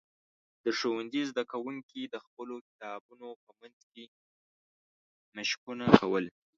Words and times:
د 0.63 0.65
ښوونځي 0.77 1.21
زده 1.29 1.43
کوونکي 1.51 2.01
د 2.07 2.15
خپلو 2.25 2.55
کتابونو 2.67 3.27
په 3.43 3.49
منځ 3.59 3.79
کې 3.91 4.03
مشقونه 5.37 5.85
کول. 5.99 6.25